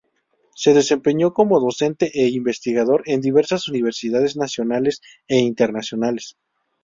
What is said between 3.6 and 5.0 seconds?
universidades nacionales